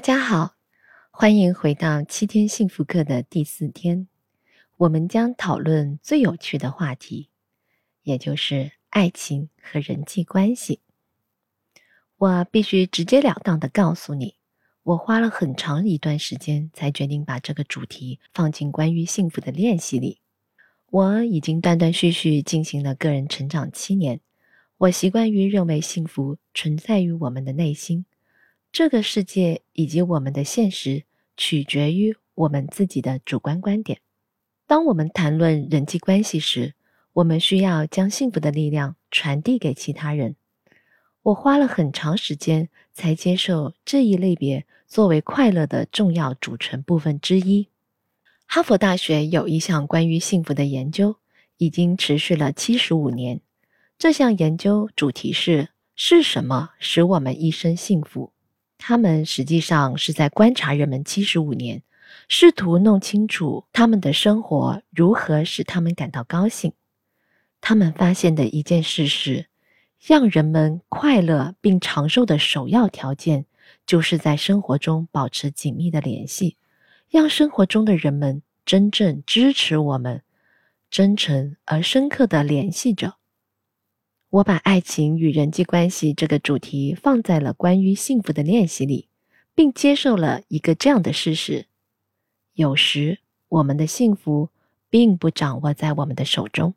[0.00, 0.54] 大家好，
[1.10, 4.08] 欢迎回到七天幸福课的第四天。
[4.78, 7.28] 我们将讨论最有趣的话题，
[8.02, 10.80] 也就是爱情和人际关系。
[12.16, 14.36] 我必须直截了当的告诉你，
[14.84, 20.20] 我花了很长一段时间才决定把这个主题放进关于幸福的练习里。
[20.86, 24.20] 我已经断断续续进行了个人成长七年，
[24.78, 28.06] 我习惯于认为幸福存在于我们的内心。
[28.72, 31.02] 这个世界以及我们的现实
[31.36, 34.00] 取决于我们自己的主观观点。
[34.66, 36.74] 当我们谈论人际关系时，
[37.14, 40.36] 我们需要将幸福的力量传递给其他人。
[41.22, 47.66] 我花了很长时间才接受这一类别作为快乐的重要组成部分之一。
[48.46, 51.16] 哈佛大学有一项关于幸福的研究，
[51.56, 53.40] 已经持续了七十五年。
[53.98, 58.32] 这项研究主题是：是什么使我们一生幸福？
[58.82, 61.82] 他们实际上是在观察人们七十五年，
[62.28, 66.72] 试图弄清楚他们的生活如何使他们感到高兴。
[67.60, 69.46] 他们发现的一件事是，
[70.00, 73.44] 让人们快乐并长寿的首要条件，
[73.84, 76.56] 就是在生活中保持紧密的联系，
[77.10, 80.22] 让生活中的人们真正支持我们，
[80.90, 83.19] 真诚而深刻的联系着。
[84.30, 89.08] 我把爱情与人际关系这个主题放在了关于幸福的练习里，
[89.56, 91.66] 并接受了一个这样的事实：
[92.54, 94.50] 有时我们的幸福
[94.88, 96.74] 并不掌握在我们的手中。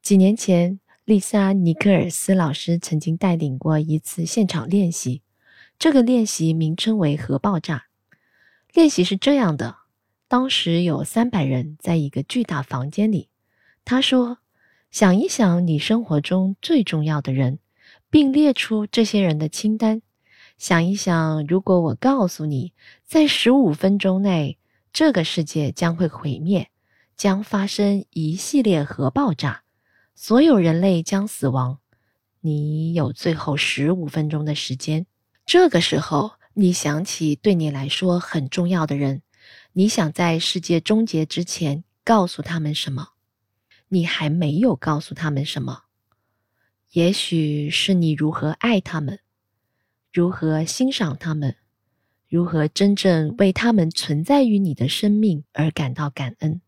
[0.00, 5.20] 几年前，丽莎·尼克尔斯老师曾经带领过一次现场练习，
[5.78, 7.88] 这个练习名称为“核爆炸”。
[8.72, 9.76] 练习是这样的：
[10.26, 13.28] 当时有三百人在一个巨大房间里，
[13.84, 14.38] 他说。
[14.92, 17.58] 想一想你生活中最重要的人，
[18.10, 20.02] 并列出这些人的清单。
[20.58, 22.74] 想一想，如果我告诉你，
[23.06, 24.58] 在十五分钟内
[24.92, 26.68] 这个世界将会毁灭，
[27.16, 29.62] 将发生一系列核爆炸，
[30.14, 31.78] 所有人类将死亡，
[32.42, 35.06] 你有最后十五分钟的时间。
[35.46, 39.22] 这个时候，你想起对你来说很重要的人，
[39.72, 43.11] 你想在世界终结之前告诉他们什么？
[43.92, 45.82] 你还没有告诉他们什么，
[46.92, 49.18] 也许是你如何爱他们，
[50.10, 51.56] 如何欣赏他们，
[52.26, 56.62] 如何真正为他们存在于你的生命而感到感恩。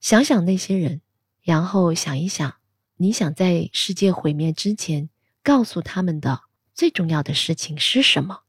[0.00, 1.00] 想想那些人，
[1.42, 2.56] 然后想一想，
[2.96, 5.08] 你想在世界毁灭之前
[5.44, 6.40] 告诉他们的
[6.74, 8.40] 最重要的事情是什么？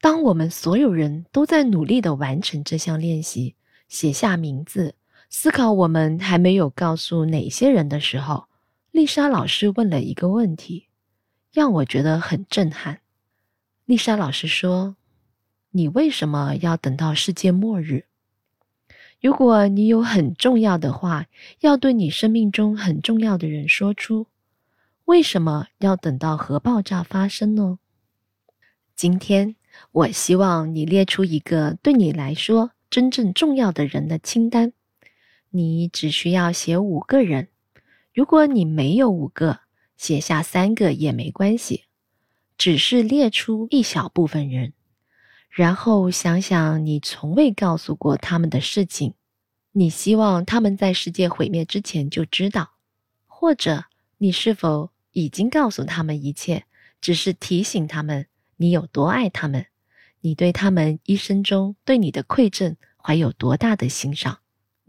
[0.00, 3.54] 当我们所有人都在努力的完成这项练习，
[3.86, 4.96] 写下名字。
[5.32, 8.48] 思考我们还没有告诉哪些人的时候，
[8.90, 10.88] 丽莎老师问了一个问题，
[11.52, 12.98] 让我觉得很震撼。
[13.84, 14.96] 丽莎老师说
[15.70, 18.06] ：“你为什么要等到世界末日？
[19.20, 21.26] 如果你有很重要的话
[21.60, 24.26] 要对你生命中很重要的人说出，
[25.04, 27.78] 为什么要等到核爆炸发生呢？”
[28.96, 29.54] 今天，
[29.92, 34.72] 我希望你列出一个对你来说真正重要的人的清单。
[35.50, 37.48] 你只需要写五个人，
[38.14, 39.60] 如果你没有五个，
[39.96, 41.86] 写下三个也没关系，
[42.56, 44.72] 只是列出一小部分人，
[45.48, 49.14] 然后想想你从未告诉过他们的事情，
[49.72, 52.70] 你希望他们在世界毁灭之前就知道，
[53.26, 53.86] 或者
[54.18, 56.64] 你是否已经告诉他们一切，
[57.00, 59.66] 只是提醒他们你有多爱他们，
[60.20, 64.38] 你对他们一生中对你的馈赠怀有多大的欣赏。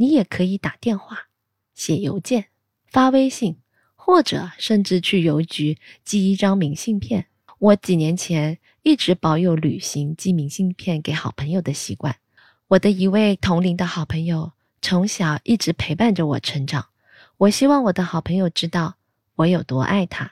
[0.02, 1.28] 你也可以打电话、
[1.76, 2.48] 写邮件、
[2.88, 3.58] 发微信，
[3.94, 7.28] 或者甚至去邮局寄一张明信片。
[7.60, 12.16] 我几年前一直保有旅行寄明信片给好朋友的习惯。
[12.70, 16.88] 我的一位同龄的好朋友从小一直陪伴着我成长。
[17.38, 18.96] 我希望我的好朋友知道
[19.36, 20.32] 我有多爱他。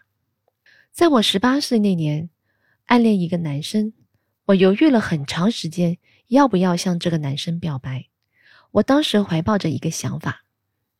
[0.91, 2.31] 在我十八岁那年，
[2.87, 3.93] 暗恋一个男生，
[4.45, 5.99] 我犹豫了很长时间，
[6.29, 8.07] 要不要向这个男生表白。
[8.71, 10.43] 我当时怀抱着一个想法，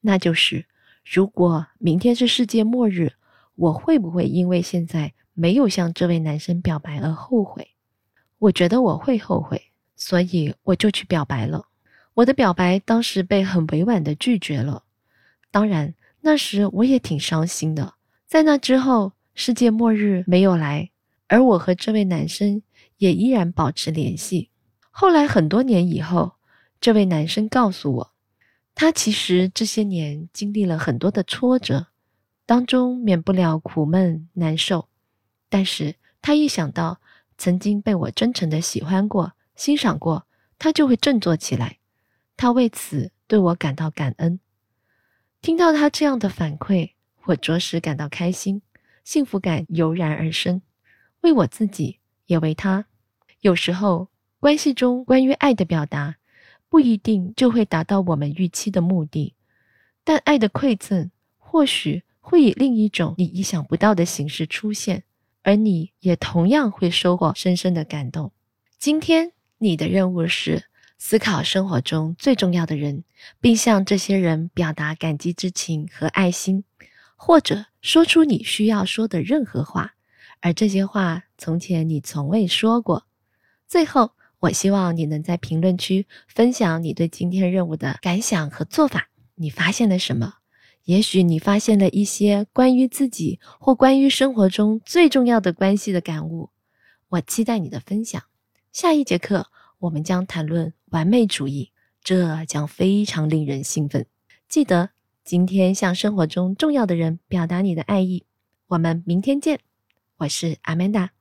[0.02, 0.66] 那就是
[1.06, 3.14] 如果明天是世界末日，
[3.54, 7.76] 我会不会因为现在没有向这位男生表白而后悔？
[8.40, 11.68] 我觉得我会后悔，所以我就去表白了。
[12.16, 14.84] 我的表白当时被很委婉的拒绝了。
[15.52, 17.94] 当然，那时我也挺伤心的。
[18.26, 20.90] 在那之后，世界末日没有来，
[21.28, 22.64] 而我和这位男生
[22.98, 24.50] 也依然保持联系。
[24.90, 26.39] 后来很多年以后。
[26.82, 28.14] 这位男生告诉我，
[28.74, 31.88] 他其实这些年经历了很多的挫折，
[32.46, 34.88] 当中免不了苦闷难受。
[35.50, 37.02] 但是他一想到
[37.38, 40.26] 曾经被我真诚的喜欢过、欣赏过，
[40.58, 41.80] 他就会振作起来。
[42.38, 44.40] 他为此对我感到感恩。
[45.42, 46.92] 听到他这样的反馈，
[47.26, 48.62] 我着实感到开心，
[49.04, 50.62] 幸福感油然而生。
[51.22, 52.86] 为我自己，也为他。
[53.42, 54.08] 有时候，
[54.40, 56.16] 关系中关于爱的表达，
[56.70, 59.34] 不一定就会达到我们预期的目的，
[60.04, 65.04] 但爱的馈赠或许会以另一种你意想不到的形式出现。
[65.42, 68.34] 而你也同样会收获深深的感动。
[68.78, 70.66] 今天你的任务是
[70.98, 73.06] 思考生活中最重要的人，
[73.40, 76.66] 并向这些人表达感激之情和爱心，
[77.16, 79.94] 或者说出你需要说的任何话，
[80.42, 83.06] 而这些话从前你从未说过。
[83.66, 89.10] 最后，我希望你能在评论区分享你对今天任务的感想和做法。
[89.36, 90.36] 你发现了什么？
[90.86, 96.50] 也许你发现了一些关于自己或关于生活中最重要的关系的感悟，
[97.10, 98.24] 我期待你的分享。
[98.72, 101.72] 下一节课我们将谈论完美主义，
[102.02, 104.06] 这将非常令人兴奋。
[104.48, 104.92] 记得
[105.24, 108.26] 今天向生活中重要的人表达你的爱意。
[108.68, 109.60] 我们明天见，
[110.18, 111.19] 我是阿曼达。